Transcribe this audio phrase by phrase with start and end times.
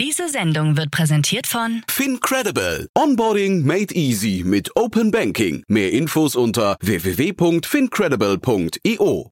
[0.00, 2.88] Diese Sendung wird präsentiert von FinCredible.
[2.96, 5.62] Onboarding made easy mit Open Banking.
[5.68, 9.30] Mehr Infos unter www.fincredible.io.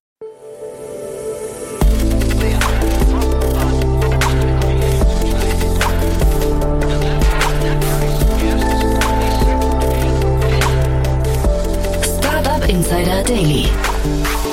[12.02, 13.68] Startup Insider Daily.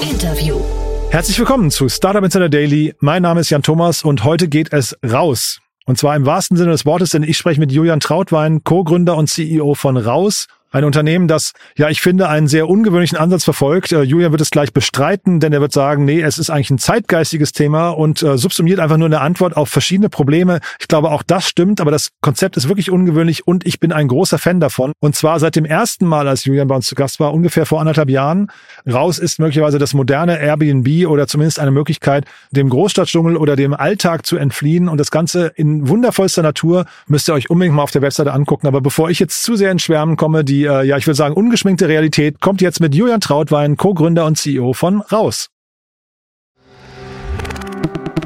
[0.01, 0.61] Interview.
[1.09, 2.95] Herzlich willkommen zu Startup Insider Daily.
[2.99, 5.59] Mein Name ist Jan Thomas und heute geht es raus.
[5.85, 9.27] Und zwar im wahrsten Sinne des Wortes, denn ich spreche mit Julian Trautwein, Co-Gründer und
[9.27, 13.93] CEO von Raus, ein Unternehmen, das, ja, ich finde, einen sehr ungewöhnlichen Ansatz verfolgt.
[13.93, 16.79] Äh, Julian wird es gleich bestreiten, denn er wird sagen, nee, es ist eigentlich ein
[16.79, 20.59] zeitgeistiges Thema und äh, subsumiert einfach nur eine Antwort auf verschiedene Probleme.
[20.79, 24.09] Ich glaube, auch das stimmt, aber das Konzept ist wirklich ungewöhnlich und ich bin ein
[24.09, 24.91] großer Fan davon.
[24.99, 27.79] Und zwar seit dem ersten Mal, als Julian bei uns zu Gast war, ungefähr vor
[27.79, 28.51] anderthalb Jahren.
[28.85, 34.25] Raus ist möglicherweise das moderne Airbnb oder zumindest eine Möglichkeit, dem Großstadtdschungel oder dem Alltag
[34.25, 38.01] zu entfliehen und das Ganze in wundervollster Natur müsst ihr euch unbedingt mal auf der
[38.01, 38.67] Webseite angucken.
[38.67, 41.35] Aber bevor ich jetzt zu sehr ins Schwärmen komme, die äh, ja, ich würde sagen,
[41.35, 45.49] ungeschminkte Realität kommt jetzt mit Julian Trautwein, Co-Gründer und CEO von Raus.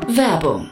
[0.08, 0.72] Werbung.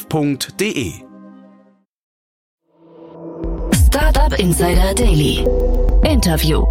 [0.00, 0.92] www.startup.de.
[3.86, 5.44] Startup Insider Daily.
[6.04, 6.64] Interview.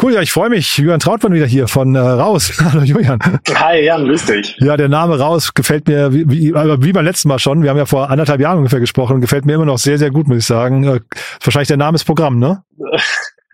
[0.00, 0.78] Cool, ja, ich freue mich.
[0.78, 2.52] Julian Trautmann wieder hier von äh, Raus.
[2.72, 3.18] Hallo Julian.
[3.54, 4.56] Hi Jan, grüß dich.
[4.58, 7.62] Ja, der Name Raus gefällt mir wie, wie, wie beim letzten Mal schon.
[7.62, 10.10] Wir haben ja vor anderthalb Jahren ungefähr gesprochen und gefällt mir immer noch sehr, sehr
[10.10, 10.84] gut, muss ich sagen.
[10.84, 11.00] Äh,
[11.42, 12.62] wahrscheinlich der Name ist Programm, ne?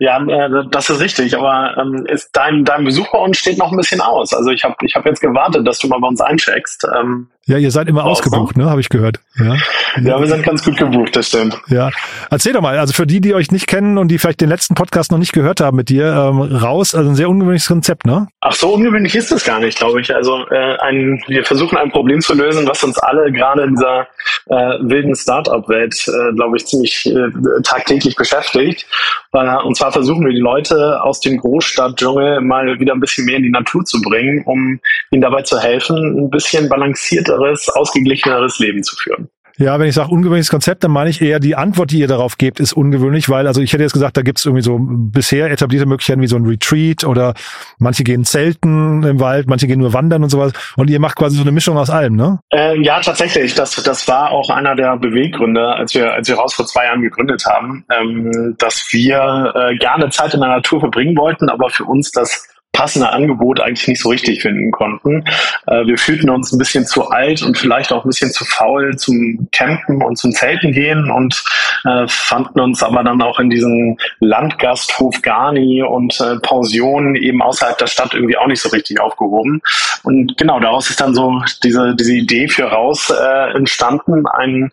[0.01, 3.71] Ja, äh, das ist richtig, aber ähm, ist dein, dein Besuch bei uns steht noch
[3.71, 4.33] ein bisschen aus.
[4.33, 6.87] Also ich habe ich hab jetzt gewartet, dass du mal bei uns eincheckst.
[6.97, 8.69] Ähm, ja, ihr seid immer ausgebucht, ne?
[8.69, 9.19] Habe ich gehört.
[9.39, 9.55] Ja.
[9.99, 11.59] ja, wir sind ganz gut gebucht, das stimmt.
[11.67, 11.89] Ja,
[12.29, 12.77] erzähl doch mal.
[12.77, 15.33] Also für die, die euch nicht kennen und die vielleicht den letzten Podcast noch nicht
[15.33, 16.93] gehört haben mit dir, ähm, raus.
[16.93, 18.27] Also ein sehr ungewöhnliches Konzept, ne?
[18.41, 20.13] Ach so ungewöhnlich ist es gar nicht, glaube ich.
[20.13, 24.01] Also äh, ein, wir versuchen ein Problem zu lösen, was uns alle gerade in dieser
[24.49, 27.29] äh, wilden Startup-Welt, äh, glaube ich, ziemlich äh,
[27.63, 28.85] tagtäglich beschäftigt.
[29.33, 33.37] Äh, und zwar versuchen wir die Leute aus dem Großstadtdschungel mal wieder ein bisschen mehr
[33.37, 38.59] in die Natur zu bringen, um ihnen dabei zu helfen, ein bisschen balancierter gesünderes, ausgeglicheneres
[38.59, 39.29] Leben zu führen.
[39.57, 42.37] Ja, wenn ich sage ungewöhnliches Konzept, dann meine ich eher die Antwort, die ihr darauf
[42.37, 45.51] gebt, ist ungewöhnlich, weil also ich hätte jetzt gesagt, da gibt es irgendwie so bisher
[45.51, 47.33] etablierte Möglichkeiten wie so ein Retreat oder
[47.77, 51.35] manche gehen zelten im Wald, manche gehen nur wandern und sowas und ihr macht quasi
[51.35, 52.39] so eine Mischung aus allem, ne?
[52.53, 53.53] Äh, ja, tatsächlich.
[53.53, 57.01] Das, das war auch einer der Beweggründe, als wir, als wir raus vor zwei Jahren
[57.01, 61.83] gegründet haben, ähm, dass wir äh, gerne Zeit in der Natur verbringen wollten, aber für
[61.83, 65.25] uns das passende Angebot eigentlich nicht so richtig finden konnten.
[65.67, 68.95] Äh, wir fühlten uns ein bisschen zu alt und vielleicht auch ein bisschen zu faul
[68.95, 71.43] zum Campen und zum Zelten gehen und
[71.85, 77.77] äh, fanden uns aber dann auch in diesem Landgasthof Garni und äh, Pensionen eben außerhalb
[77.77, 79.61] der Stadt irgendwie auch nicht so richtig aufgehoben.
[80.03, 84.71] Und genau daraus ist dann so diese, diese Idee für raus äh, entstanden, einen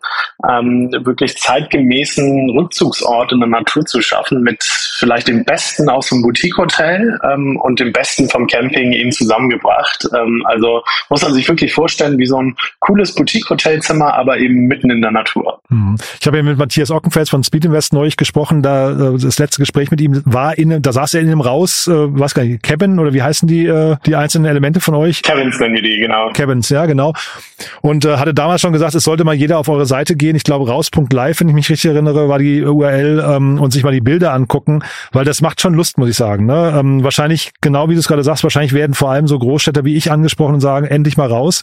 [0.49, 6.21] ähm, wirklich zeitgemäßen Rückzugsort in der Natur zu schaffen mit vielleicht dem Besten aus dem
[6.21, 10.07] Boutique-Hotel ähm, und dem dem Besten vom Camping eben zusammengebracht.
[10.15, 14.89] Ähm, also muss man sich wirklich vorstellen, wie so ein cooles Boutique-Hotelzimmer, aber eben mitten
[14.89, 15.59] in der Natur.
[15.69, 15.95] Mhm.
[16.19, 18.61] Ich habe ja mit Matthias Ockenfels von Speed Invest neulich gesprochen.
[18.61, 21.87] Da äh, das letzte Gespräch mit ihm war in, da saß er in einem Raus,
[21.87, 25.21] äh, was gar nicht, Cabin oder wie heißen die äh, die einzelnen Elemente von euch?
[25.21, 26.31] Cabins nennen die, genau.
[26.33, 27.13] Cabins, ja genau.
[27.81, 30.35] Und äh, hatte damals schon gesagt, es sollte mal jeder auf eure Seite gehen.
[30.35, 33.91] Ich glaube raus.live, wenn ich mich richtig erinnere, war die URL ähm, und sich mal
[33.91, 36.45] die Bilder angucken, weil das macht schon Lust, muss ich sagen.
[36.45, 36.73] Ne?
[36.77, 39.85] Ähm, wahrscheinlich genau genau wie du es gerade sagst, wahrscheinlich werden vor allem so Großstädter
[39.85, 41.61] wie ich angesprochen und sagen, endlich mal raus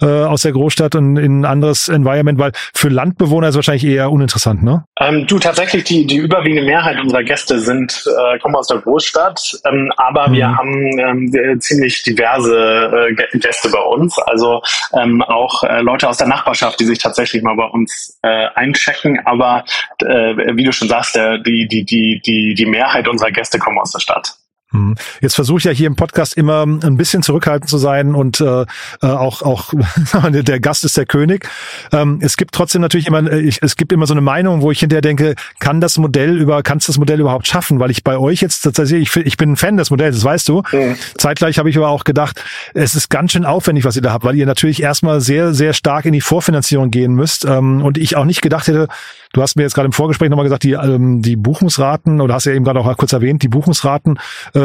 [0.00, 3.84] äh, aus der Großstadt und in ein anderes Environment, weil für Landbewohner ist es wahrscheinlich
[3.84, 4.84] eher uninteressant, ne?
[4.98, 9.60] Ähm, du, tatsächlich, die, die überwiegende Mehrheit unserer Gäste sind, äh, kommen aus der Großstadt,
[9.64, 10.32] ähm, aber mhm.
[10.32, 14.62] wir haben ähm, ziemlich diverse äh, Gäste bei uns, also
[15.00, 19.20] ähm, auch äh, Leute aus der Nachbarschaft, die sich tatsächlich mal bei uns äh, einchecken,
[19.24, 19.64] aber
[20.00, 23.78] äh, wie du schon sagst, der, die, die, die, die, die Mehrheit unserer Gäste kommen
[23.78, 24.41] aus der Stadt.
[24.72, 24.96] Mhm.
[25.20, 28.62] Jetzt versuche ich ja hier im Podcast immer ein bisschen zurückhaltend zu sein und äh,
[28.62, 28.66] äh
[29.02, 29.72] auch auch
[30.30, 31.48] der Gast ist der König.
[31.92, 34.70] Ähm, es gibt trotzdem natürlich immer äh, ich, es gibt immer so eine Meinung, wo
[34.70, 37.78] ich hinterher denke, kann das Modell über kannst das Modell überhaupt schaffen?
[37.80, 40.48] Weil ich bei euch jetzt tatsächlich ich, ich bin ein Fan des Modells, das weißt
[40.48, 40.62] du.
[40.72, 40.96] Mhm.
[41.16, 42.42] Zeitgleich habe ich aber auch gedacht,
[42.74, 45.74] es ist ganz schön aufwendig, was ihr da habt, weil ihr natürlich erstmal sehr sehr
[45.74, 48.88] stark in die Vorfinanzierung gehen müsst ähm, und ich auch nicht gedacht hätte,
[49.32, 52.44] Du hast mir jetzt gerade im Vorgespräch nochmal gesagt, die, ähm, die Buchungsraten, oder hast
[52.44, 54.18] ja eben gerade auch kurz erwähnt, die Buchungsraten
[54.54, 54.58] äh,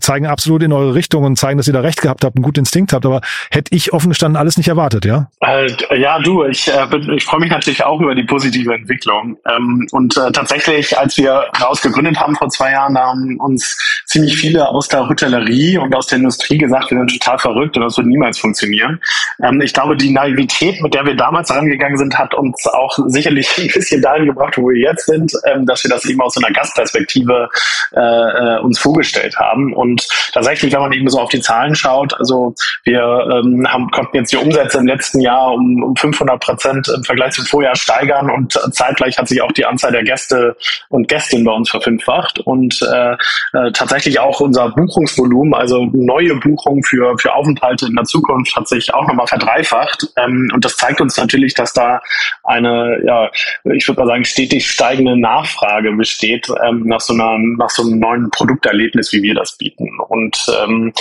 [0.00, 2.60] zeigen absolut in eure Richtung und zeigen, dass ihr da recht gehabt habt, einen guten
[2.60, 3.06] Instinkt habt.
[3.06, 3.20] Aber
[3.50, 5.28] hätte ich offen gestanden alles nicht erwartet, ja?
[5.40, 9.36] Äh, ja, du, ich, äh, ich freue mich natürlich auch über die positive Entwicklung.
[9.48, 13.76] Ähm, und äh, tatsächlich, als wir raus gegründet haben vor zwei Jahren, haben uns
[14.06, 17.82] ziemlich viele aus der Hotellerie und aus der Industrie gesagt, wir sind total verrückt und
[17.82, 19.00] das wird niemals funktionieren.
[19.42, 23.48] Ähm, ich glaube, die Naivität, mit der wir damals rangegangen sind, hat uns auch sicherlich
[23.58, 26.52] ein bisschen dahin gebracht, wo wir jetzt sind, ähm, dass wir das eben aus einer
[26.52, 27.48] Gastperspektive
[27.94, 29.72] äh, äh, uns vorgestellt haben.
[29.74, 32.54] Und tatsächlich, wenn man eben so auf die Zahlen schaut, also
[32.84, 37.02] wir ähm, haben, konnten jetzt die Umsätze im letzten Jahr um, um 500 Prozent im
[37.02, 40.56] Vergleich zum Vorjahr steigern und zeitgleich hat sich auch die Anzahl der Gäste
[40.88, 46.82] und Gästinnen bei uns verfünffacht und äh, äh, tatsächlich auch unser Buchungsvolumen, also neue Buchungen
[46.84, 50.06] für, für Aufenthalte in der Zukunft hat sich auch nochmal verdreifacht.
[50.16, 52.00] Ähm, und das zeigt uns natürlich, dass da
[52.44, 53.30] eine ja,
[53.64, 57.98] ich würde mal sagen, stetig steigende Nachfrage besteht ähm, nach, so einer, nach so einem
[57.98, 58.30] neuen
[58.76, 59.88] Produkterlebnis, wie wir das bieten.
[60.08, 60.92] Und ähm,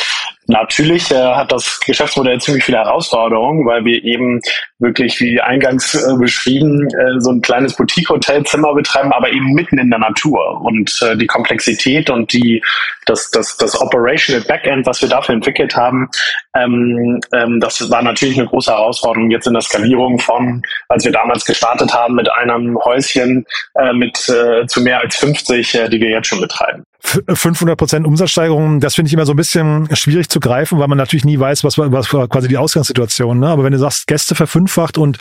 [0.47, 4.41] Natürlich äh, hat das Geschäftsmodell ziemlich viele Herausforderungen, weil wir eben
[4.77, 9.89] wirklich, wie eingangs äh, beschrieben, äh, so ein kleines Boutique-Hotelzimmer betreiben, aber eben mitten in
[9.89, 10.61] der Natur.
[10.61, 12.63] Und äh, die Komplexität und die,
[13.07, 16.09] das, das, das Operational Backend, was wir dafür entwickelt haben,
[16.55, 21.11] ähm, ähm, das war natürlich eine große Herausforderung jetzt in der Skalierung von, als wir
[21.11, 23.45] damals gestartet haben mit einem Häuschen
[23.79, 26.85] äh, mit äh, zu mehr als 50, äh, die wir jetzt schon betreiben.
[27.05, 30.97] 500 Prozent Umsatzsteigerung, das finde ich immer so ein bisschen schwierig zu greifen, weil man
[30.97, 33.39] natürlich nie weiß, was, was quasi die Ausgangssituation.
[33.39, 33.47] Ne?
[33.47, 35.19] Aber wenn du sagst, Gäste verfünffacht und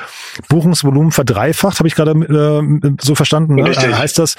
[0.48, 3.64] Buchungsvolumen verdreifacht, habe ich gerade äh, so verstanden, ne?
[3.64, 3.96] Richtig.
[3.96, 4.36] heißt das,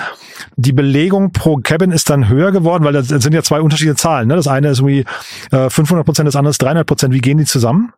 [0.55, 4.27] die Belegung pro Cabin ist dann höher geworden, weil das sind ja zwei unterschiedliche Zahlen.
[4.27, 4.35] Ne?
[4.35, 5.05] Das eine ist irgendwie
[5.51, 7.13] äh, 500 Prozent, das andere ist 300 Prozent.
[7.13, 7.93] Wie gehen die zusammen?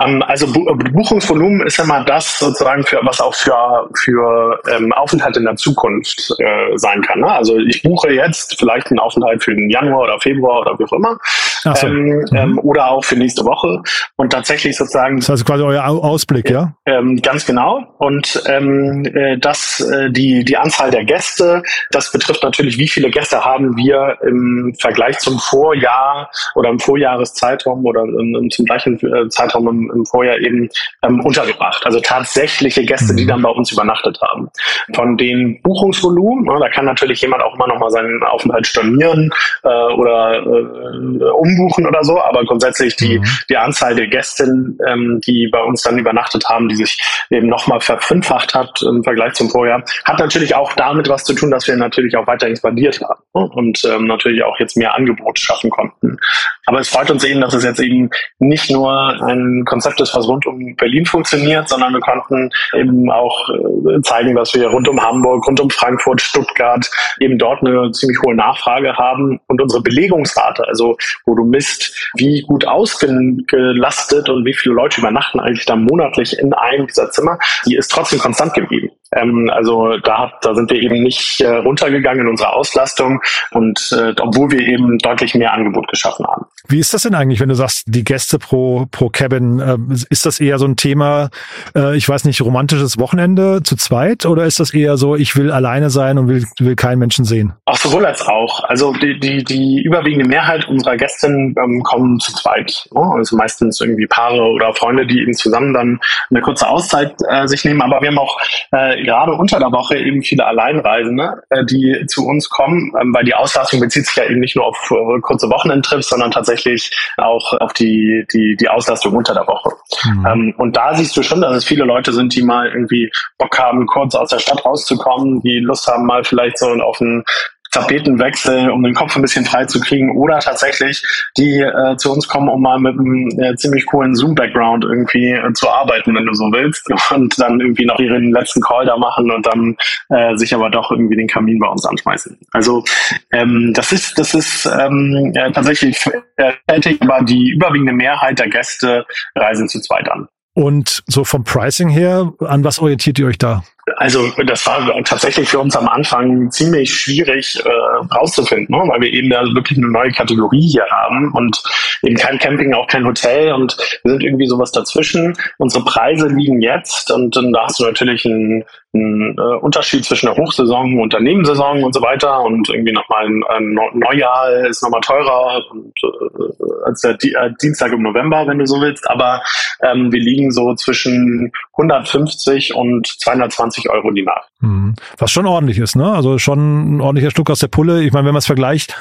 [0.00, 5.44] Ähm, also Buchungsvolumen ist immer das sozusagen für was auch für für ähm, Aufenthalt in
[5.44, 7.20] der Zukunft äh, sein kann.
[7.20, 7.30] Ne?
[7.30, 10.92] Also ich buche jetzt vielleicht einen Aufenthalt für den Januar oder Februar oder wie auch
[10.92, 11.18] immer
[11.62, 11.86] so.
[11.86, 12.36] ähm, mhm.
[12.36, 13.82] ähm, oder auch für nächste Woche
[14.16, 15.18] und tatsächlich sozusagen.
[15.18, 16.74] Das heißt quasi euer Ausblick, ja?
[16.86, 22.42] Ähm, ganz genau und ähm, äh, das äh, die die Anzahl der Gäste, das betrifft
[22.42, 28.04] natürlich, wie viele Gäste haben wir im Vergleich zum Vorjahr oder im Vorjahreszeitraum oder
[28.50, 30.68] zum gleichen äh, Zeitraum im im, Vorjahr eben
[31.02, 31.84] ähm, untergebracht.
[31.84, 33.28] Also tatsächliche Gäste, die mhm.
[33.28, 34.48] dann bei uns übernachtet haben.
[34.94, 39.30] Von den Buchungsvolumen, ne, da kann natürlich jemand auch immer noch mal seinen Aufenthalt stornieren
[39.64, 43.24] äh, oder äh, umbuchen oder so, aber grundsätzlich die, mhm.
[43.48, 46.98] die Anzahl der Gästinnen, ähm, die bei uns dann übernachtet haben, die sich
[47.30, 51.34] eben noch mal verfünffacht hat im Vergleich zum Vorjahr, hat natürlich auch damit was zu
[51.34, 53.50] tun, dass wir natürlich auch weiter expandiert haben ne?
[53.54, 56.18] und ähm, natürlich auch jetzt mehr Angebot schaffen konnten.
[56.66, 58.92] Aber es freut uns eben, dass es jetzt eben nicht nur
[59.22, 64.34] ein Konzept ist, was rund um Berlin funktioniert, sondern wir konnten eben auch äh, zeigen,
[64.34, 66.88] dass wir rund um Hamburg, rund um Frankfurt, Stuttgart
[67.20, 72.42] eben dort eine ziemlich hohe Nachfrage haben und unsere Belegungsrate, also wo du misst, wie
[72.42, 77.76] gut ausgelastet und wie viele Leute übernachten eigentlich da monatlich in einem dieser Zimmer, die
[77.76, 78.87] ist trotzdem konstant geblieben.
[79.14, 83.20] Ähm, also da, da sind wir eben nicht äh, runtergegangen in unserer Auslastung
[83.52, 86.46] und äh, obwohl wir eben deutlich mehr Angebot geschaffen haben.
[86.68, 89.76] Wie ist das denn eigentlich, wenn du sagst, die Gäste pro, pro Cabin, äh,
[90.10, 91.30] ist das eher so ein Thema,
[91.74, 95.50] äh, ich weiß nicht, romantisches Wochenende zu zweit oder ist das eher so, ich will
[95.50, 97.54] alleine sein und will, will keinen Menschen sehen?
[97.64, 98.64] Auch sowohl als auch.
[98.64, 102.88] Also die, die, die überwiegende Mehrheit unserer Gästinnen ähm, kommen zu zweit.
[102.92, 103.00] Ne?
[103.16, 107.64] Also meistens irgendwie Paare oder Freunde, die eben zusammen dann eine kurze Auszeit äh, sich
[107.64, 107.82] nehmen.
[107.82, 108.38] Aber wir haben auch
[108.72, 113.24] äh, gerade unter der Woche eben viele Alleinreisende, äh, die zu uns kommen, ähm, weil
[113.24, 117.52] die Auslastung bezieht sich ja eben nicht nur auf äh, kurze Wochenendtrips, sondern tatsächlich auch
[117.54, 119.70] auf die, die, die Auslastung unter der Woche.
[120.04, 120.26] Mhm.
[120.26, 123.58] Ähm, und da siehst du schon, dass es viele Leute sind, die mal irgendwie Bock
[123.58, 127.24] haben, kurz aus der Stadt rauszukommen, die Lust haben, mal vielleicht so auf einen
[127.70, 131.02] Tapetenwechsel, um den Kopf ein bisschen frei zu kriegen, oder tatsächlich,
[131.36, 135.52] die äh, zu uns kommen, um mal mit einem äh, ziemlich coolen Zoom-Background irgendwie äh,
[135.52, 139.30] zu arbeiten, wenn du so willst, und dann irgendwie noch ihren letzten Call da machen
[139.30, 139.76] und dann
[140.10, 142.38] äh, sich aber doch irgendwie den Kamin bei uns anschmeißen.
[142.52, 142.84] Also
[143.32, 149.06] ähm, das ist, das ist ähm, äh, tatsächlich fertig, aber die überwiegende Mehrheit der Gäste
[149.34, 150.28] reisen zu zweit an.
[150.54, 153.62] Und so vom Pricing her, an was orientiert ihr euch da?
[153.96, 157.68] Also das war tatsächlich für uns am Anfang ziemlich schwierig äh,
[158.14, 158.82] rauszufinden, ne?
[158.88, 161.62] weil wir eben da wirklich eine neue Kategorie hier haben und
[162.02, 165.36] eben kein Camping, auch kein Hotel und wir sind irgendwie sowas dazwischen.
[165.58, 168.64] Unsere Preise liegen jetzt und dann da hast du natürlich einen,
[168.94, 173.26] einen äh, Unterschied zwischen der Hochsaison und der Nebensaison und so weiter und irgendwie nochmal
[173.26, 178.46] ein, ein Neujahr ist nochmal teurer und, äh, als der Di äh, Dienstag im November,
[178.46, 179.42] wenn du so willst, aber
[179.82, 184.48] ähm, wir liegen so zwischen 150 und 220 Euro die Nacht.
[184.60, 184.94] Mhm.
[185.16, 186.12] Was schon ordentlich ist, ne?
[186.12, 188.02] Also schon ein ordentlicher Stück aus der Pulle.
[188.02, 188.96] Ich meine, wenn man es vergleicht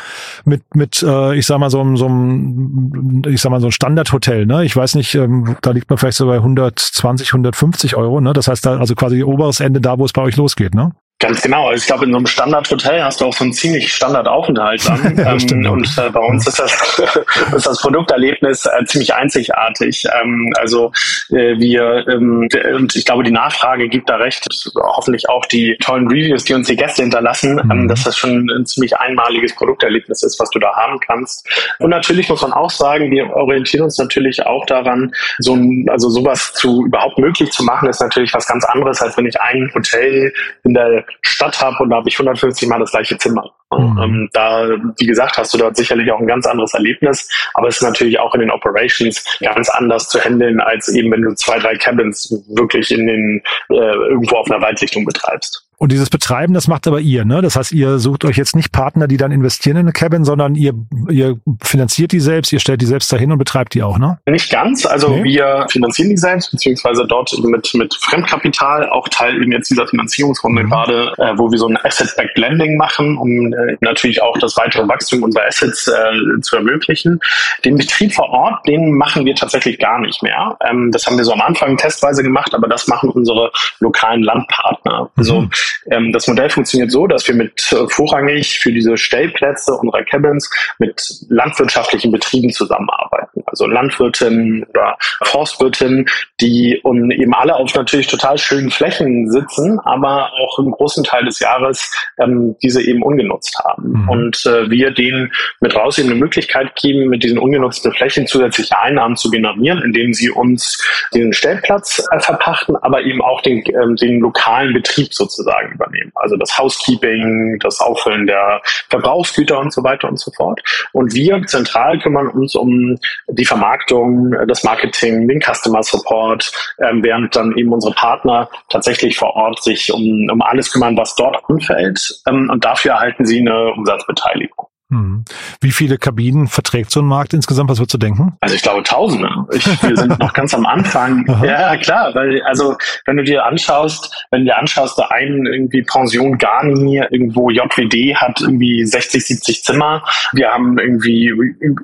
[0.46, 4.46] mit, mit äh, ich sag mal, so, so einem, ich sag mal, so ein Standardhotel,
[4.46, 4.64] ne?
[4.64, 8.34] Ich weiß nicht, ähm, da liegt man vielleicht so bei 120, 150 Euro, ne?
[8.34, 10.92] Das heißt da also quasi oberes Ende da, wo es bei euch losgeht, ne?
[11.20, 11.68] Ganz genau.
[11.68, 15.18] Also ich glaube, in so einem Standardhotel hast du auch so einen ziemlich Standardaufenthalt dann.
[15.18, 17.00] Ja, ähm, und äh, bei uns ist das,
[17.56, 20.06] ist das Produkterlebnis äh, ziemlich einzigartig.
[20.22, 20.92] Ähm, also
[21.30, 24.46] äh, wir ähm, und ich glaube, die Nachfrage gibt da recht.
[24.76, 27.72] Hoffentlich auch die tollen Reviews, die uns die Gäste hinterlassen, Mhm.
[27.72, 31.48] ähm, dass das schon ein ziemlich einmaliges Produkterlebnis ist, was du da haben kannst.
[31.80, 36.10] Und natürlich muss man auch sagen, wir orientieren uns natürlich auch daran, so ein, also
[36.10, 39.72] sowas zu überhaupt möglich zu machen, ist natürlich was ganz anderes, als wenn ich ein
[39.74, 40.34] Hotel
[40.64, 43.52] in der Stadt habe und da habe ich 150 Mal das gleiche Zimmer.
[43.72, 44.00] Mhm.
[44.02, 47.78] Ähm, da, wie gesagt, hast du dort sicherlich auch ein ganz anderes Erlebnis, aber es
[47.78, 51.60] ist natürlich auch in den Operations ganz anders zu handeln, als eben wenn du zwei,
[51.60, 55.67] drei Cabins wirklich in den äh, irgendwo auf einer Waldlichtung betreibst.
[55.80, 57.42] Und dieses Betreiben, das macht aber ihr, ne?
[57.44, 60.56] Das heißt, ihr sucht euch jetzt nicht Partner, die dann investieren in eine Cabin, sondern
[60.56, 60.74] ihr,
[61.08, 64.18] ihr finanziert die selbst, ihr stellt die selbst dahin und betreibt die auch, ne?
[64.26, 65.24] Nicht ganz, also Nee.
[65.24, 70.64] wir finanzieren die selbst, beziehungsweise dort mit, mit Fremdkapital, auch Teil eben jetzt dieser Finanzierungsrunde
[70.64, 70.70] Mhm.
[70.70, 74.88] gerade, äh, wo wir so ein Asset-Backed Lending machen, um äh, natürlich auch das weitere
[74.88, 77.20] Wachstum unserer Assets äh, zu ermöglichen.
[77.66, 80.58] Den Betrieb vor Ort, den machen wir tatsächlich gar nicht mehr.
[80.68, 85.12] Ähm, das haben wir so am Anfang testweise gemacht, aber das machen unsere lokalen Landpartner.
[85.16, 85.50] Also Mhm.
[85.92, 90.50] Ähm, das Modell funktioniert so, dass wir mit äh, vorrangig für diese Stellplätze unserer Cabins
[90.80, 93.44] mit landwirtschaftlichen Betrieben zusammenarbeiten.
[93.46, 96.08] Also Landwirtinnen oder Forstwirtinnen,
[96.42, 101.26] die und eben alle auf natürlich total schönen Flächen sitzen, aber auch im großen Teil
[101.26, 103.90] des Jahres ähm, diese eben ungenutzt haben.
[103.90, 104.10] Mhm.
[104.10, 108.78] Und äh, wir denen mit raus eben eine Möglichkeit geben, mit diesen ungenutzten Flächen zusätzliche
[108.78, 110.84] Einnahmen zu generieren, indem sie uns
[111.14, 116.12] den Stellplatz äh, verpachten, aber eben auch den, ähm, den lokalen Betrieb sozusagen übernehmen.
[116.16, 120.62] Also das Housekeeping, das Auffüllen der Verbrauchsgüter und so weiter und so fort.
[120.92, 122.98] Und wir zentral kümmern uns um
[123.28, 129.36] die Vermarktung, das Marketing, den Customer Support, ähm, während dann eben unsere Partner tatsächlich vor
[129.36, 132.22] Ort sich um, um alles kümmern, was dort anfällt.
[132.28, 134.57] Ähm, und dafür erhalten sie eine Umsatzbeteiligung.
[134.90, 135.26] Mhm.
[135.60, 137.70] Wie viele Kabinen verträgt so ein Markt insgesamt?
[137.70, 138.38] Was würdest du denken?
[138.40, 139.30] Also ich glaube Tausende.
[139.52, 141.26] Ich, wir sind noch ganz am Anfang.
[141.48, 142.76] Ja, klar, weil also
[143.06, 148.16] wenn du dir anschaust, wenn du dir anschaust, der einen irgendwie Pension Garni, irgendwo JWD
[148.16, 150.04] hat irgendwie 60, 70 Zimmer.
[150.34, 151.28] Wir haben irgendwie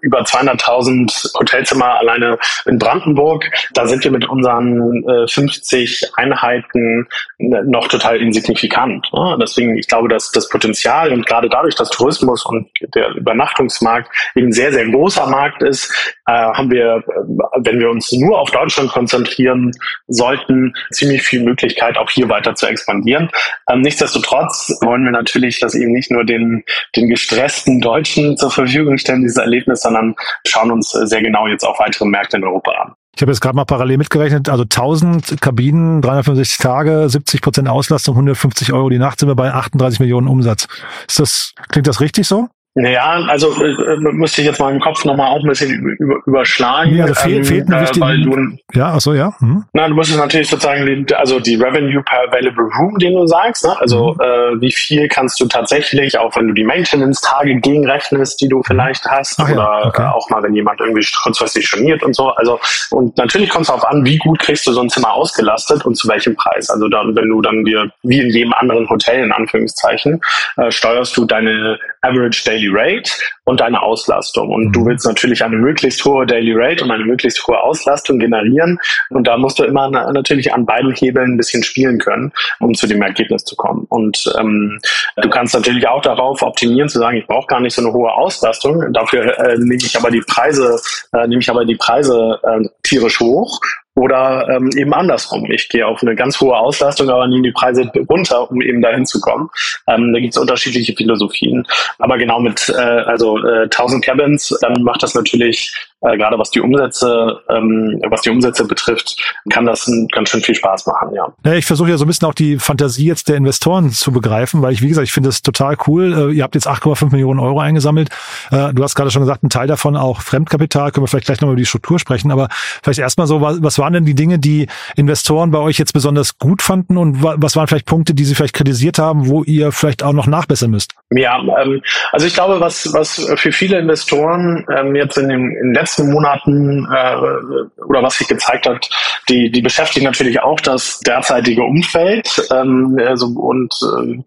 [0.01, 3.49] über 200.000 Hotelzimmer alleine in Brandenburg.
[3.73, 7.07] Da sind wir mit unseren äh, 50 Einheiten
[7.37, 9.07] äh, noch total insignifikant.
[9.13, 9.37] Ne?
[9.39, 14.51] Deswegen, ich glaube, dass das Potenzial und gerade dadurch, dass Tourismus und der Übernachtungsmarkt ein
[14.51, 15.91] sehr, sehr großer Markt ist,
[16.27, 19.71] äh, haben wir, äh, wenn wir uns nur auf Deutschland konzentrieren
[20.07, 23.29] sollten, ziemlich viel Möglichkeit, auch hier weiter zu expandieren.
[23.69, 26.63] Ähm, nichtsdestotrotz wollen wir natürlich das eben nicht nur den,
[26.95, 31.63] den gestressten Deutschen zur Verfügung stellen, dieses Erlebnis, sondern schauen uns äh, sehr genau jetzt
[31.63, 32.93] auch weitere Märkte in Europa an.
[33.15, 38.15] Ich habe jetzt gerade mal parallel mitgerechnet, also 1000 Kabinen, 365 Tage, 70 Prozent Auslastung,
[38.15, 40.67] 150 Euro die Nacht, sind wir bei 38 Millionen Umsatz.
[41.07, 42.49] Ist das, klingt das richtig so?
[42.75, 46.15] Naja, also äh, äh, müsste ich jetzt mal im Kopf nochmal auch ein bisschen über,
[46.25, 46.95] überschlagen.
[46.95, 48.35] Ja, also fehl- fehlt ein äh, weil du,
[48.73, 49.31] Ja, ach so, ja.
[49.41, 49.63] Mhm.
[49.73, 53.27] Na, du musst es natürlich sozusagen, den- also die Revenue per Available Room, den du
[53.27, 53.79] sagst, ne?
[53.79, 54.21] also Mhm.
[54.21, 59.05] äh, wie viel kannst du tatsächlich, auch wenn du die Maintenance-Tage gegenrechnest, die du vielleicht
[59.05, 60.01] hast, Ach ja, oder okay.
[60.01, 62.29] äh, auch mal, wenn jemand irgendwie kurzfristig storniert und so.
[62.29, 65.85] Also und natürlich kommt es darauf an, wie gut kriegst du so ein Zimmer ausgelastet
[65.85, 66.71] und zu welchem Preis.
[66.71, 70.19] Also dann, wenn du dann dir wie in jedem anderen Hotel in Anführungszeichen
[70.57, 73.11] äh, steuerst du deine Average Daily Rate
[73.45, 74.49] und deine Auslastung.
[74.49, 74.71] Und Mhm.
[74.73, 78.79] du willst natürlich eine möglichst hohe Daily Rate und eine möglichst hohe Auslastung generieren.
[79.09, 82.73] Und da musst du immer na natürlich an beiden Hebeln ein bisschen spielen können, um
[82.73, 83.85] zu dem Ergebnis zu kommen.
[83.89, 84.79] Und ähm,
[85.17, 88.11] du kannst natürlich auch darauf optimieren, zu sagen, ich brauche gar nicht so eine hohe
[88.11, 88.91] Auslastung.
[88.93, 90.79] Dafür äh, nehme ich aber die Preise,
[91.13, 93.59] äh, nehme ich aber die Preise äh, tierisch hoch.
[93.95, 95.49] Oder ähm, eben andersrum.
[95.51, 99.05] Ich gehe auf eine ganz hohe Auslastung, aber nehme die Preise runter, um eben dahin
[99.05, 99.49] zu kommen.
[99.87, 101.67] Ähm, da gibt es unterschiedliche Philosophien.
[101.99, 105.73] Aber genau mit äh, also äh, 1000 Cabins, dann macht das natürlich
[106.03, 109.17] äh, gerade was die Umsätze, ähm, was die Umsätze betrifft,
[109.49, 111.27] kann das ganz schön viel Spaß machen, ja.
[111.45, 114.61] ja ich versuche ja so ein bisschen auch die Fantasie jetzt der Investoren zu begreifen,
[114.61, 116.31] weil ich, wie gesagt, ich finde es total cool.
[116.31, 118.09] Äh, ihr habt jetzt 8,5 Millionen Euro eingesammelt.
[118.51, 121.41] Äh, du hast gerade schon gesagt, ein Teil davon auch Fremdkapital, können wir vielleicht gleich
[121.41, 124.39] nochmal über die Struktur sprechen, aber vielleicht erstmal so, was, was waren denn die Dinge,
[124.39, 128.35] die Investoren bei euch jetzt besonders gut fanden und was waren vielleicht Punkte, die sie
[128.35, 130.93] vielleicht kritisiert haben, wo ihr vielleicht auch noch nachbessern müsst?
[131.11, 131.81] Ja, ähm,
[132.11, 136.11] also ich glaube, was, was für viele Investoren ähm, jetzt in den, in den letzten
[136.11, 138.89] Monaten äh, oder was sich gezeigt hat,
[139.29, 144.19] die, die beschäftigen natürlich auch das derzeitige Umfeld ähm, also, und äh,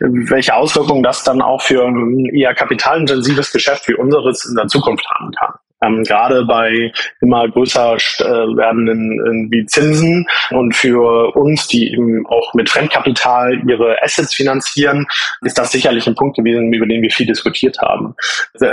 [0.00, 5.06] welche Auswirkungen das dann auch für ein eher kapitalintensives Geschäft wie unseres in der Zukunft
[5.10, 5.54] haben kann
[5.84, 12.54] ähm, gerade bei immer größer äh, werdenden wie Zinsen und für uns, die eben auch
[12.54, 15.06] mit Fremdkapital ihre Assets finanzieren,
[15.42, 18.14] ist das sicherlich ein Punkt gewesen, über den wir viel diskutiert haben.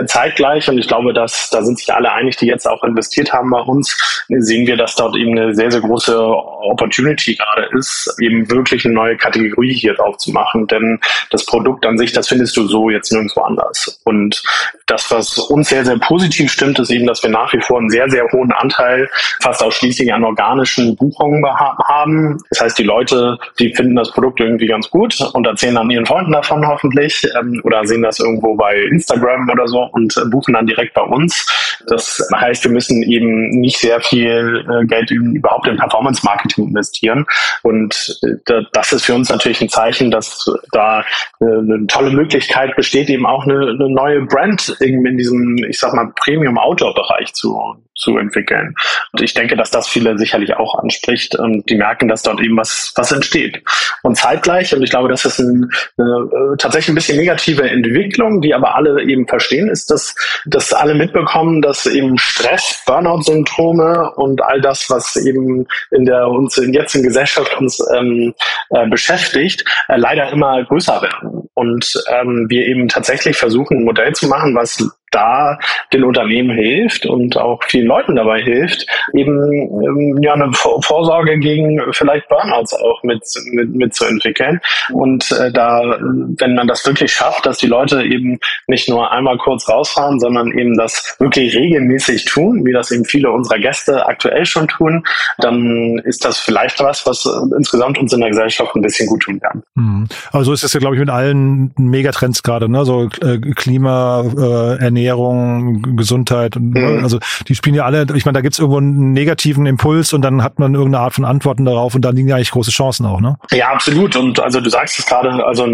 [0.06, 3.50] Zeitgleich, und ich glaube, dass da sind sich alle einig, die jetzt auch investiert haben
[3.50, 6.18] bei uns, sehen wir, dass dort eben eine sehr, sehr große
[6.62, 10.68] Opportunity gerade ist, eben wirklich eine neue Kategorie hier drauf zu machen.
[10.68, 11.00] Denn
[11.30, 14.00] das Produkt an sich, das findest du so jetzt nirgendwo anders.
[14.04, 14.42] Und
[14.88, 17.90] das, was uns sehr, sehr positiv stimmt, ist eben, dass wir nach wie vor einen
[17.90, 19.10] sehr, sehr hohen Anteil
[19.42, 22.38] fast ausschließlich an organischen Buchungen haben.
[22.50, 26.06] Das heißt, die Leute, die finden das Produkt irgendwie ganz gut und erzählen dann ihren
[26.06, 30.54] Freunden davon hoffentlich ähm, oder sehen das irgendwo bei Instagram oder so und äh, buchen
[30.54, 31.46] dann direkt bei uns.
[31.88, 37.26] Das heißt, wir müssen eben nicht sehr viel äh, Geld überhaupt in Performance-Marketing investieren.
[37.64, 41.04] Und äh, das ist für uns natürlich ein Zeichen, dass da
[41.40, 46.12] eine tolle Möglichkeit besteht, eben auch eine, eine neue Brand in diesem, ich sag mal,
[46.16, 48.76] Premium-Outdoor-Bereich zu, zu entwickeln.
[49.14, 52.58] Und ich denke, dass das viele sicherlich auch anspricht und die merken, dass dort eben
[52.58, 53.62] was, was entsteht.
[54.04, 58.42] Und zeitgleich, und ich glaube, das ist ein, eine, äh, tatsächlich ein bisschen negative Entwicklung,
[58.42, 60.16] die aber alle eben verstehen, ist, dass,
[60.46, 66.58] dass alle mitbekommen, dass eben Stress, Burnout-Symptome und all das, was eben in der uns
[66.58, 68.34] in jetzigen Gesellschaft uns ähm,
[68.70, 71.50] äh, beschäftigt, äh, leider immer größer werden.
[71.54, 75.58] Und ähm, wir eben tatsächlich versuchen, ein Modell zu machen, was da
[75.94, 81.82] den Unternehmen hilft und auch vielen Leuten dabei hilft, eben ähm, ja eine Vorsorge gegen
[81.92, 84.60] vielleicht Burnouts auch mit, mit, mit zu entwickeln.
[84.92, 89.38] Und äh, da, wenn man das wirklich schafft, dass die Leute eben nicht nur einmal
[89.38, 94.46] kurz rausfahren, sondern eben das wirklich regelmäßig tun, wie das eben viele unserer Gäste aktuell
[94.46, 95.04] schon tun,
[95.38, 97.26] dann ist das vielleicht was, was
[97.58, 99.64] insgesamt uns in der Gesellschaft ein bisschen gut tun kann.
[99.76, 100.08] Mhm.
[100.32, 102.86] Aber so ist es ja, glaube ich, mit allen Megatrends gerade, ne?
[102.86, 106.56] So äh, Klima, äh, Ernährung, Ernährung, Gesundheit.
[106.58, 107.00] Mhm.
[107.02, 110.22] Also die spielen ja alle, ich meine, da gibt es irgendwo einen negativen Impuls und
[110.22, 113.06] dann hat man irgendeine Art von Antworten darauf und da liegen ja eigentlich große Chancen
[113.06, 113.38] auch, ne?
[113.52, 114.16] Ja, absolut.
[114.16, 115.70] Und also du sagst es gerade, also äh,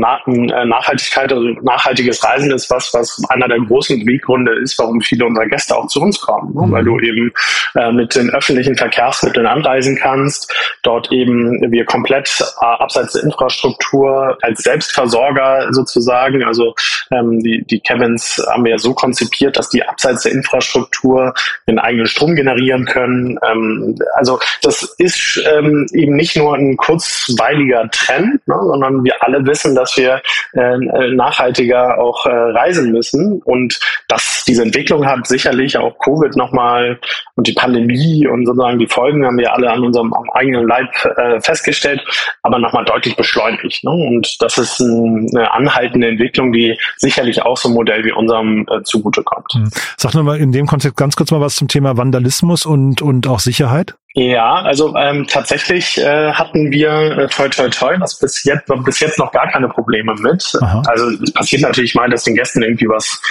[0.65, 5.47] Nachhaltigkeit, also nachhaltiges Reisen ist was, was einer der großen Beweggründe ist, warum viele unserer
[5.47, 6.53] Gäste auch zu uns kommen.
[6.55, 6.67] Ne?
[6.67, 6.71] Mhm.
[6.71, 7.31] Weil du eben
[7.75, 14.37] äh, mit den öffentlichen Verkehrsmitteln anreisen kannst, dort eben wir komplett äh, abseits der Infrastruktur
[14.41, 16.73] als Selbstversorger sozusagen, also
[17.11, 21.33] ähm, die, die Cabins haben wir ja so konzipiert, konzipiert, dass die abseits der Infrastruktur
[21.67, 23.39] den eigenen Strom generieren können.
[23.47, 29.45] Ähm, also das ist ähm, eben nicht nur ein kurzweiliger Trend, ne, sondern wir alle
[29.45, 30.21] wissen, dass wir
[30.53, 30.77] äh,
[31.13, 33.41] nachhaltiger auch äh, reisen müssen.
[33.43, 36.99] Und dass diese Entwicklung hat sicherlich auch Covid nochmal
[37.35, 41.39] und die Pandemie und sozusagen die Folgen haben wir alle an unserem eigenen Leib äh,
[41.41, 42.01] festgestellt,
[42.43, 43.83] aber nochmal deutlich beschleunigt.
[43.83, 43.91] Ne?
[43.91, 48.65] Und das ist ein, eine anhaltende Entwicklung, die sicherlich auch so ein Modell wie unserem
[48.69, 49.53] äh, zugutekommt.
[49.53, 49.69] Hm.
[49.97, 53.27] Sag nur mal in dem Kontext ganz kurz mal was zum Thema Vandalismus und, und
[53.27, 53.95] auch Sicherheit.
[54.17, 58.99] Ja, also ähm, tatsächlich äh, hatten wir äh, toi toi toi, das bis jetzt bis
[58.99, 60.57] jetzt noch gar keine Probleme mit.
[60.59, 60.81] Aha.
[60.87, 63.21] Also es passiert natürlich mal, dass den Gästen irgendwie was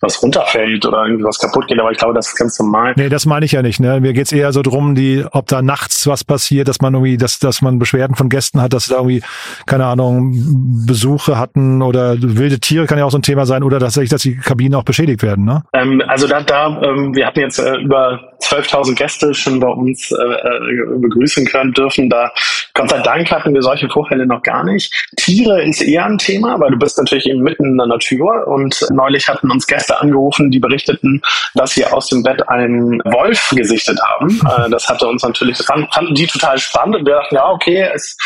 [0.00, 2.94] was runterfällt oder irgendwie was kaputt geht, aber ich glaube, das ist ganz normal.
[2.96, 3.80] Nee, das meine ich ja nicht.
[3.80, 4.00] Ne?
[4.00, 7.40] Mir geht's eher so drum, die, ob da nachts was passiert, dass man irgendwie, dass,
[7.40, 9.22] dass man Beschwerden von Gästen hat, dass da irgendwie,
[9.66, 13.80] keine Ahnung, Besuche hatten oder wilde Tiere kann ja auch so ein Thema sein oder
[13.80, 15.44] tatsächlich, dass die Kabinen auch beschädigt werden.
[15.44, 15.64] Ne?
[15.72, 20.10] Ähm, also da, da ähm, wir hatten jetzt äh, über 12.000 Gäste schon bei uns
[20.10, 22.10] äh, äh, begrüßen können dürfen.
[22.10, 22.32] Da
[22.74, 24.92] Gott sei Dank hatten wir solche Vorfälle noch gar nicht.
[25.16, 28.86] Tiere ist eher ein Thema, weil du bist natürlich eben mitten in der Natur und
[28.90, 31.22] neulich hatten uns Gäste angerufen, die berichteten,
[31.54, 34.40] dass sie aus dem Bett einen Wolf gesichtet haben.
[34.46, 38.16] Äh, das hatte uns natürlich, fanden die total spannend und wir dachten, ja, okay, es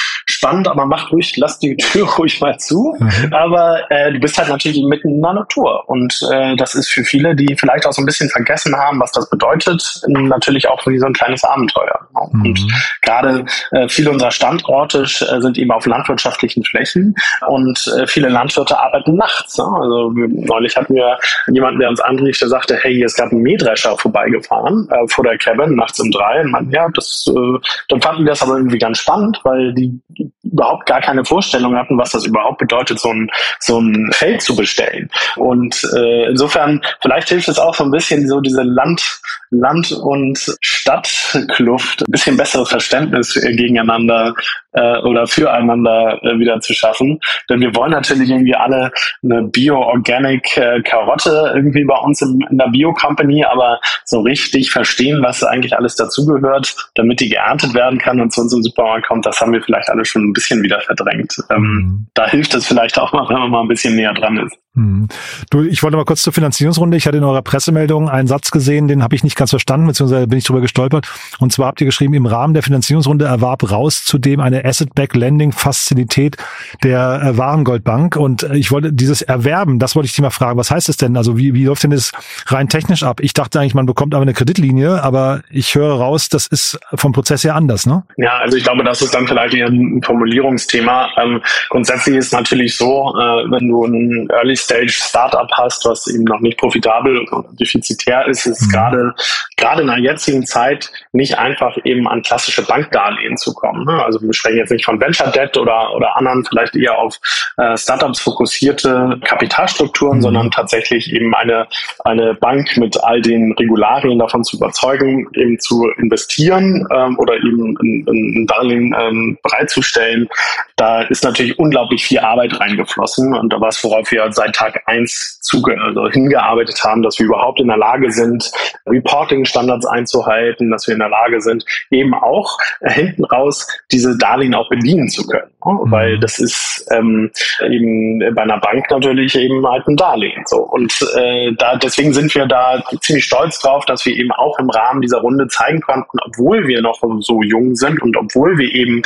[0.40, 2.96] spannend, aber mach ruhig, lass die Tür ruhig mal zu.
[2.98, 3.32] Mhm.
[3.32, 5.86] Aber äh, du bist halt natürlich mitten in der Natur.
[5.86, 9.12] Und äh, das ist für viele, die vielleicht auch so ein bisschen vergessen haben, was
[9.12, 12.08] das bedeutet, natürlich auch wie so ein kleines Abenteuer.
[12.32, 12.42] Mhm.
[12.42, 12.66] Und
[13.02, 17.14] gerade äh, viele unserer Standorte äh, sind eben auf landwirtschaftlichen Flächen
[17.46, 19.58] und äh, viele Landwirte arbeiten nachts.
[19.58, 19.64] Ne?
[19.64, 23.96] Also neulich hatten wir jemanden, der uns anrief, der sagte, hey, es gab einen Mähdrescher
[23.98, 26.40] vorbeigefahren äh, vor der Cabin nachts um drei.
[26.40, 30.00] Und man, ja, das, äh, dann fanden wir das aber irgendwie ganz spannend, weil die
[30.42, 34.56] überhaupt gar keine Vorstellung hatten, was das überhaupt bedeutet, so ein, so ein Feld zu
[34.56, 35.10] bestellen.
[35.36, 40.56] Und äh, insofern, vielleicht hilft es auch so ein bisschen, so diese Land, Land- und
[40.60, 44.34] Stadtkluft, ein bisschen besseres Verständnis gegeneinander
[44.72, 47.20] äh, oder füreinander äh, wieder zu schaffen.
[47.48, 52.68] Denn wir wollen natürlich irgendwie alle eine Bio-Organic äh, irgendwie bei uns in, in der
[52.68, 58.32] Bio-Company, aber so richtig verstehen, was eigentlich alles dazugehört, damit die geerntet werden kann und
[58.32, 61.36] zu uns im Supermarkt kommt, das haben wir vielleicht alle schon ein bisschen wieder verdrängt.
[61.50, 62.06] Ähm, mhm.
[62.14, 64.56] Da hilft es vielleicht auch mal, wenn man mal ein bisschen näher dran ist.
[64.74, 65.08] Mhm.
[65.50, 66.96] Du, ich wollte mal kurz zur Finanzierungsrunde.
[66.96, 70.28] Ich hatte in eurer Pressemeldung einen Satz gesehen, den habe ich nicht ganz verstanden, beziehungsweise
[70.28, 71.08] bin ich drüber gestolpert.
[71.40, 76.36] Und zwar habt ihr geschrieben, im Rahmen der Finanzierungsrunde erwarb raus zudem eine Asset-Back Lending-Fazilität
[76.84, 78.14] der äh, Warengoldbank.
[78.14, 80.56] Und äh, ich wollte dieses Erwerben, das wollte ich dich mal fragen.
[80.56, 81.16] Was heißt das denn?
[81.16, 82.12] Also wie, wie läuft denn das
[82.46, 83.20] rein technisch ab?
[83.20, 87.12] Ich dachte eigentlich, man bekommt aber eine Kreditlinie, aber ich höre raus, das ist vom
[87.12, 88.04] Prozess her anders, ne?
[88.18, 91.08] Ja, also ich glaube, das ist dann vielleicht eher ein Formulierungsthema.
[91.20, 96.24] Ähm, grundsätzlich ist natürlich so, äh, wenn du ein Early Stage Startup hast, was eben
[96.24, 98.70] noch nicht profitabel und defizitär ist, ist mhm.
[98.70, 99.14] gerade
[99.60, 103.84] gerade in der jetzigen Zeit nicht einfach eben an klassische Bankdarlehen zu kommen.
[103.84, 104.02] Ne?
[104.04, 107.18] Also wir sprechen jetzt nicht von Venture Debt oder, oder anderen vielleicht eher auf
[107.58, 110.22] äh, Startups fokussierte Kapitalstrukturen, mhm.
[110.22, 111.66] sondern tatsächlich eben eine,
[112.04, 117.76] eine Bank mit all den Regularien davon zu überzeugen, eben zu investieren ähm, oder eben
[117.80, 120.28] ein, ein Darlehen ähm, bereitzustellen.
[120.76, 124.82] Da ist natürlich unglaublich viel Arbeit reingeflossen und da war es, worauf wir seit Tag
[124.86, 128.50] eins zuge also hingearbeitet haben, dass wir überhaupt in der Lage sind,
[128.86, 134.54] Reporting-Standards einzuhalten, dass wir in der Lage sind, eben auch äh, hinten raus diese Darlehen
[134.54, 135.50] auch bedienen zu können.
[135.64, 135.72] Ne?
[135.72, 135.90] Mhm.
[135.90, 140.42] Weil das ist ähm, eben bei einer Bank natürlich eben halt ein Darlehen.
[140.46, 140.58] So.
[140.58, 144.70] Und äh, da deswegen sind wir da ziemlich stolz drauf, dass wir eben auch im
[144.70, 149.02] Rahmen dieser Runde zeigen konnten, obwohl wir noch so jung sind und obwohl wir eben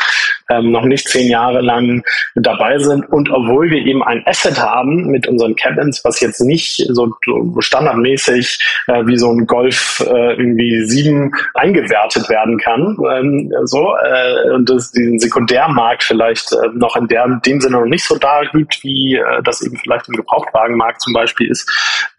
[0.51, 2.03] ähm, noch nicht zehn Jahre lang
[2.35, 3.09] dabei sind.
[3.11, 7.15] Und obwohl wir eben ein Asset haben mit unseren Cabins, was jetzt nicht so
[7.59, 14.51] standardmäßig äh, wie so ein Golf äh, irgendwie sieben eingewertet werden kann, ähm, so äh,
[14.53, 18.17] und das, diesen Sekundärmarkt vielleicht äh, noch in der in dem Sinne noch nicht so
[18.17, 21.71] da gibt, wie äh, das eben vielleicht im Gebrauchtwagenmarkt zum Beispiel ist,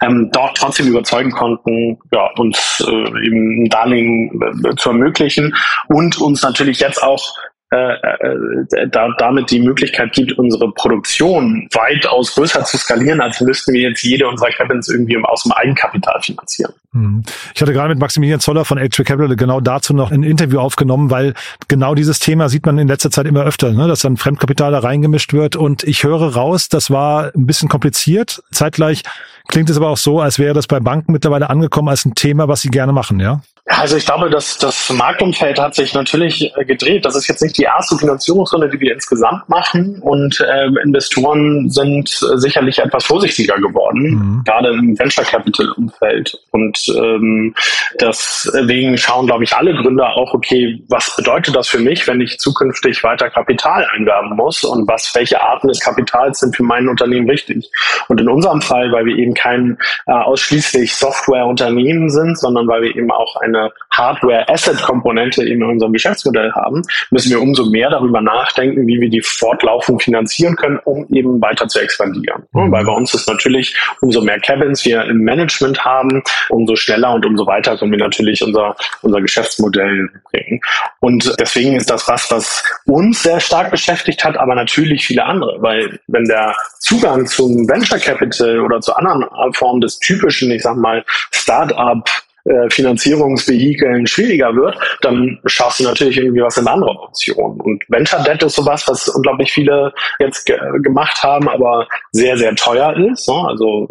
[0.01, 5.55] ähm, dort trotzdem überzeugen konnten, ja, uns äh, eben ein Darlehen äh, zu ermöglichen
[5.87, 7.35] und uns natürlich jetzt auch
[7.75, 13.73] äh, äh, da, damit die Möglichkeit gibt, unsere Produktion weitaus größer zu skalieren, als müssten
[13.73, 16.73] wir jetzt jede unserer Cabins irgendwie aus dem Eigenkapital finanzieren.
[16.91, 17.23] Mhm.
[17.53, 21.11] Ich hatte gerade mit Maximilian Zoller von H3 Capital genau dazu noch ein Interview aufgenommen,
[21.11, 21.33] weil
[21.67, 24.79] genau dieses Thema sieht man in letzter Zeit immer öfter, ne, dass dann Fremdkapital da
[24.79, 25.55] reingemischt wird.
[25.55, 28.41] Und ich höre raus, das war ein bisschen kompliziert.
[28.51, 29.03] Zeitgleich
[29.47, 32.47] klingt es aber auch so, als wäre das bei Banken mittlerweile angekommen als ein Thema,
[32.47, 33.41] was sie gerne machen, ja?
[33.67, 37.03] Also ich glaube, dass das Marktumfeld hat sich natürlich äh, gedreht.
[37.03, 39.99] Das ist jetzt nicht die erste Finanzierungsrunde, die wir insgesamt machen.
[40.01, 44.43] Und äh, Investoren sind äh, sicherlich etwas vorsichtiger geworden, mhm.
[44.45, 46.39] gerade im Venture Capital Umfeld.
[46.51, 47.55] Und ähm,
[47.99, 52.37] deswegen schauen, glaube ich, alle Gründer auch, okay, was bedeutet das für mich, wenn ich
[52.37, 57.27] zukünftig weiter Kapital einwerben muss und was, welche Arten des Kapitals sind für mein Unternehmen
[57.27, 57.67] wichtig?
[58.09, 62.95] Und in unserem Fall, weil wir eben kein äh, ausschließlich Softwareunternehmen sind, sondern weil wir
[62.95, 68.87] eben auch ein eine Hardware-Asset-Komponente in unserem Geschäftsmodell haben, müssen wir umso mehr darüber nachdenken,
[68.87, 72.43] wie wir die fortlaufend finanzieren können, um eben weiter zu expandieren.
[72.53, 72.71] Mhm.
[72.71, 77.25] Weil bei uns ist natürlich, umso mehr Cabins wir im Management haben, umso schneller und
[77.25, 80.59] umso weiter können wir natürlich unser, unser Geschäftsmodell bringen.
[80.99, 85.61] Und deswegen ist das was, was uns sehr stark beschäftigt hat, aber natürlich viele andere,
[85.61, 90.77] weil wenn der Zugang zum Venture Capital oder zu anderen Formen des typischen, ich sag
[90.77, 92.03] mal, Startup
[92.45, 97.59] äh, Finanzierungsvehikeln schwieriger wird, dann schaffst du natürlich irgendwie was in anderen Optionen.
[97.59, 102.55] Und Venture Debt ist sowas, was unglaublich viele jetzt ge gemacht haben, aber sehr, sehr
[102.55, 103.27] teuer ist.
[103.27, 103.35] Ne?
[103.47, 103.87] Also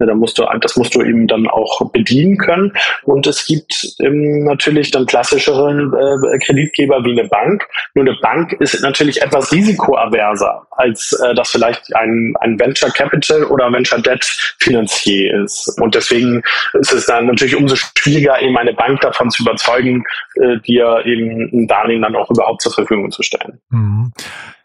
[0.00, 2.72] äh, da musst du, das musst du eben dann auch bedienen können.
[3.04, 7.66] Und es gibt ähm, natürlich dann klassischere äh, Kreditgeber wie eine Bank.
[7.94, 13.44] Nur eine Bank ist natürlich etwas risikoaverser, als äh, das vielleicht ein, ein Venture Capital
[13.44, 14.24] oder Venture Debt
[14.58, 15.78] Finanzier ist.
[15.80, 20.04] Und deswegen ist es dann natürlich um umso schwieriger eben eine Bank davon zu überzeugen,
[20.36, 23.58] äh, dir eben ein Darlehen dann auch überhaupt zur Verfügung zu stellen.
[23.70, 24.12] Mhm.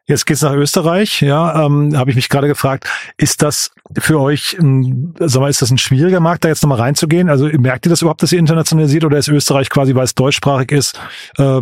[0.08, 4.58] Jetzt geht's nach Österreich, ja, ähm, habe ich mich gerade gefragt, ist das für euch,
[4.60, 7.30] ein, sag mal, ist das ein schwieriger Markt, da jetzt nochmal reinzugehen?
[7.30, 10.72] Also merkt ihr das überhaupt, dass ihr internationalisiert oder ist Österreich quasi, weil es deutschsprachig
[10.72, 11.00] ist,
[11.38, 11.62] äh,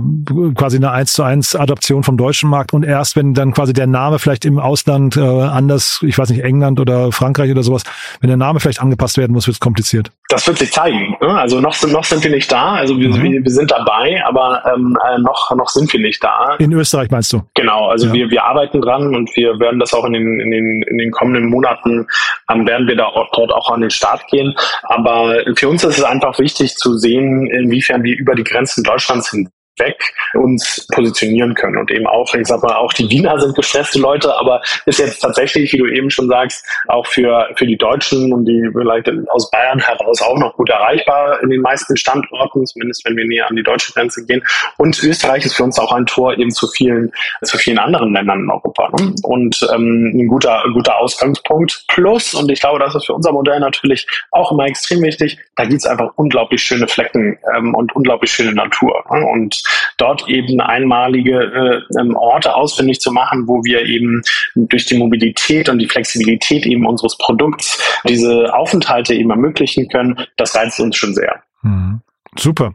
[0.55, 3.87] quasi eine eins zu eins Adaption vom deutschen Markt und erst wenn dann quasi der
[3.87, 7.83] Name vielleicht im Ausland äh, anders, ich weiß nicht, England oder Frankreich oder sowas,
[8.21, 10.11] wenn der Name vielleicht angepasst werden muss, wird es kompliziert?
[10.29, 11.17] Das wird sich zeigen.
[11.21, 11.27] Ne?
[11.27, 13.43] Also noch, noch sind wir nicht da, also wir, mhm.
[13.43, 16.55] wir sind dabei, aber ähm, äh, noch, noch sind wir nicht da.
[16.59, 17.41] In Österreich meinst du?
[17.55, 18.13] Genau, also ja.
[18.13, 21.09] wir, wir arbeiten dran und wir werden das auch in den, in den, in den
[21.09, 22.05] kommenden Monaten,
[22.51, 24.53] ähm, werden wir da auch, dort auch an den Start gehen.
[24.83, 29.31] Aber für uns ist es einfach wichtig zu sehen, inwiefern wir über die Grenzen Deutschlands
[29.31, 29.97] hin weg
[30.33, 31.77] uns positionieren können.
[31.77, 35.19] Und eben auch, ich sag mal, auch die Wiener sind gestresste Leute, aber ist jetzt
[35.19, 39.49] tatsächlich, wie du eben schon sagst, auch für, für die Deutschen und die vielleicht aus
[39.49, 43.55] Bayern heraus auch noch gut erreichbar in den meisten Standorten, zumindest wenn wir näher an
[43.55, 44.43] die deutsche Grenze gehen.
[44.77, 47.11] Und Österreich ist für uns auch ein Tor eben zu vielen,
[47.43, 48.89] zu vielen anderen Ländern in Europa.
[48.99, 49.15] Ne?
[49.23, 51.85] Und ähm, ein guter, guter Ausgangspunkt.
[51.87, 55.63] Plus, und ich glaube, das ist für unser Modell natürlich auch immer extrem wichtig, da
[55.65, 59.03] gibt es einfach unglaublich schöne Flecken ähm, und unglaublich schöne Natur.
[59.11, 59.25] Ne?
[59.25, 59.61] Und
[59.97, 64.21] dort eben einmalige äh, ähm, Orte ausfindig zu machen, wo wir eben
[64.55, 70.55] durch die Mobilität und die Flexibilität eben unseres Produkts diese Aufenthalte eben ermöglichen können, das
[70.55, 71.41] reizt uns schon sehr.
[71.61, 72.01] Mhm.
[72.37, 72.73] Super.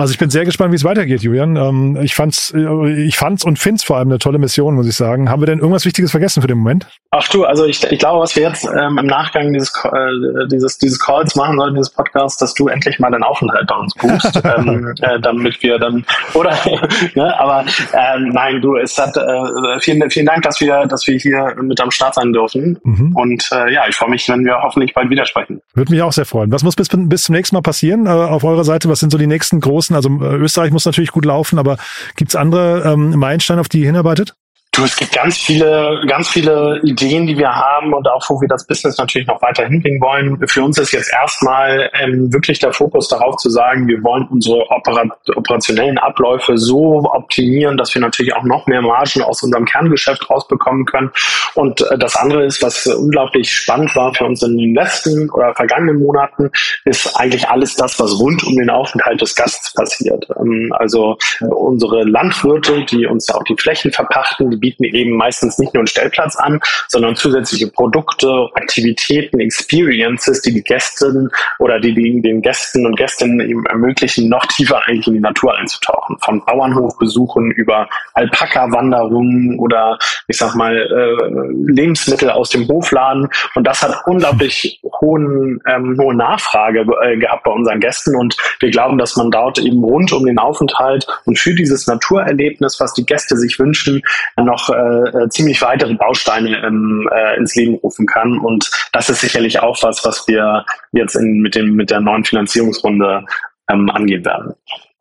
[0.00, 1.56] Also ich bin sehr gespannt, wie es weitergeht, Julian.
[1.56, 4.94] Ähm, ich fand's, äh, ich fand's und find's vor allem eine tolle Mission, muss ich
[4.94, 5.28] sagen.
[5.28, 6.86] Haben wir denn irgendwas Wichtiges vergessen für den Moment?
[7.10, 10.78] Ach du, also ich, ich glaube, was wir jetzt ähm, im Nachgang dieses, äh, dieses,
[10.78, 14.40] dieses Calls machen sollen, dieses Podcasts, dass du endlich mal deinen Aufenthalt bei uns buchst,
[14.56, 16.56] ähm, äh, damit wir dann, oder,
[17.14, 21.18] ne, aber ähm, nein, du, es hat, äh, vielen, vielen Dank, dass wir, dass wir
[21.18, 22.78] hier mit am Start sein dürfen.
[22.84, 23.14] Mhm.
[23.14, 25.60] Und äh, ja, ich freue mich, wenn wir hoffentlich bald widersprechen.
[25.74, 26.50] Würde mich auch sehr freuen.
[26.52, 28.88] Was muss bis, bis zum nächsten Mal passieren äh, auf eurer Seite?
[28.88, 30.20] Was sind so die nächsten großen lassen?
[30.20, 31.78] Also äh, Österreich muss natürlich gut laufen, aber
[32.16, 34.34] gibt es andere ähm, Meilensteine, auf die ihr hinarbeitet?
[34.72, 38.46] Du, es gibt ganz viele, ganz viele Ideen, die wir haben und auch, wo wir
[38.46, 40.46] das Business natürlich noch weiter hinbringen wollen.
[40.46, 44.70] Für uns ist jetzt erstmal ähm, wirklich der Fokus darauf zu sagen, wir wollen unsere
[44.70, 45.02] opera
[45.34, 50.86] operationellen Abläufe so optimieren, dass wir natürlich auch noch mehr Margen aus unserem Kerngeschäft rausbekommen
[50.86, 51.10] können.
[51.56, 55.52] Und äh, das andere ist, was unglaublich spannend war für uns in den letzten oder
[55.52, 56.48] vergangenen Monaten,
[56.84, 60.28] ist eigentlich alles das, was rund um den Aufenthalt des Gasts passiert.
[60.38, 65.74] Ähm, also äh, unsere Landwirte, die uns auch die Flächen verpachten, bieten eben meistens nicht
[65.74, 72.20] nur einen Stellplatz an, sondern zusätzliche Produkte, Aktivitäten, Experiences, die die Gästen oder die, die
[72.20, 76.16] den Gästen und Gästinnen eben ermöglichen, noch tiefer eigentlich in die Natur einzutauchen.
[76.20, 83.28] Von Bauernhofbesuchen über Alpaka-Wanderungen oder ich sag mal äh, Lebensmittel aus dem Hofladen.
[83.54, 88.16] Und das hat unglaublich hohen, ähm, hohe Nachfrage äh, gehabt bei unseren Gästen.
[88.16, 92.80] Und wir glauben, dass man dort eben rund um den Aufenthalt und für dieses Naturerlebnis,
[92.80, 94.02] was die Gäste sich wünschen,
[94.50, 98.38] noch äh, ziemlich weitere Bausteine ähm, äh, ins Leben rufen kann.
[98.38, 102.24] Und das ist sicherlich auch was, was wir jetzt in, mit, dem, mit der neuen
[102.24, 103.24] Finanzierungsrunde
[103.70, 104.54] ähm, angehen werden.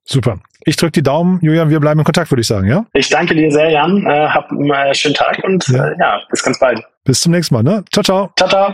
[0.04, 0.40] Super.
[0.66, 2.86] Ich drücke die Daumen, Julian, wir bleiben in Kontakt, würde ich sagen, ja?
[2.94, 4.06] Ich danke dir sehr, Jan.
[4.06, 5.88] Äh, hab einen äh, schönen Tag und ja.
[5.88, 6.82] Äh, ja, bis ganz bald.
[7.04, 7.84] Bis zum nächsten Mal, ne?
[7.92, 8.32] Ciao, ciao.
[8.36, 8.74] Ciao, ciao.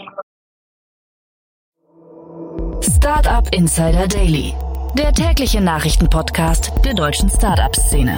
[2.82, 4.54] Startup Insider Daily,
[4.98, 8.18] der tägliche Nachrichtenpodcast der deutschen Startup-Szene.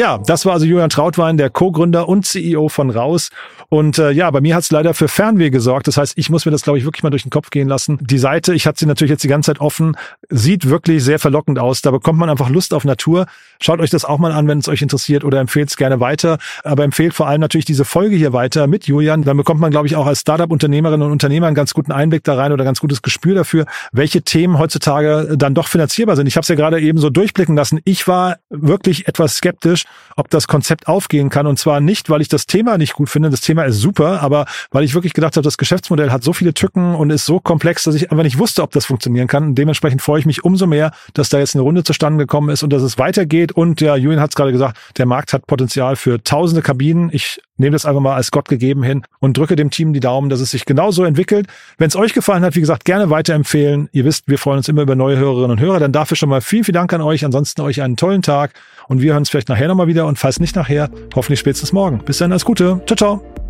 [0.00, 3.28] Ja, das war also Julian Trautwein, der Co-Gründer und CEO von Raus.
[3.70, 5.86] Und äh, ja, bei mir hat es leider für Fernweh gesorgt.
[5.86, 7.98] Das heißt, ich muss mir das, glaube ich, wirklich mal durch den Kopf gehen lassen.
[8.00, 9.96] Die Seite, ich hatte sie natürlich jetzt die ganze Zeit offen,
[10.28, 11.80] sieht wirklich sehr verlockend aus.
[11.80, 13.26] Da bekommt man einfach Lust auf Natur.
[13.62, 16.38] Schaut euch das auch mal an, wenn es euch interessiert oder empfehlt es gerne weiter.
[16.64, 19.22] Aber empfehlt vor allem natürlich diese Folge hier weiter mit Julian.
[19.22, 22.34] Dann bekommt man, glaube ich, auch als Startup-Unternehmerin und Unternehmer einen ganz guten Einblick da
[22.34, 26.26] rein oder ganz gutes Gespür dafür, welche Themen heutzutage dann doch finanzierbar sind.
[26.26, 27.78] Ich habe es ja gerade eben so durchblicken lassen.
[27.84, 29.84] Ich war wirklich etwas skeptisch,
[30.16, 31.46] ob das Konzept aufgehen kann.
[31.46, 33.30] Und zwar nicht, weil ich das Thema nicht gut finde.
[33.30, 36.32] Das Thema Thema ist super, aber weil ich wirklich gedacht habe, das Geschäftsmodell hat so
[36.32, 39.48] viele Tücken und ist so komplex, dass ich einfach nicht wusste, ob das funktionieren kann.
[39.48, 42.62] Und dementsprechend freue ich mich umso mehr, dass da jetzt eine Runde zustande gekommen ist
[42.62, 43.52] und dass es weitergeht.
[43.52, 47.10] Und ja, Julian hat es gerade gesagt, der Markt hat Potenzial für tausende Kabinen.
[47.12, 50.30] Ich nehme das einfach mal als Gott gegeben hin und drücke dem Team die Daumen,
[50.30, 51.46] dass es sich genauso entwickelt.
[51.76, 53.88] Wenn es euch gefallen hat, wie gesagt, gerne weiterempfehlen.
[53.92, 55.78] Ihr wisst, wir freuen uns immer über neue Hörerinnen und Hörer.
[55.78, 57.24] Dann dafür schon mal vielen, vielen Dank an euch.
[57.24, 58.54] Ansonsten euch einen tollen Tag
[58.88, 61.98] und wir hören uns vielleicht nachher nochmal wieder und falls nicht nachher, hoffentlich spätestens morgen.
[62.04, 62.80] Bis dann, alles Gute.
[62.86, 63.49] Ciao, ciao.